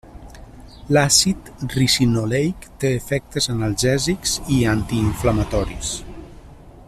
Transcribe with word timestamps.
L'àcid 0.95 1.51
ricinoleic 1.73 2.65
té 2.83 2.93
efectes 3.01 3.49
analgèsics 3.55 4.35
i 4.57 4.59
antiinflamatoris. 4.75 5.95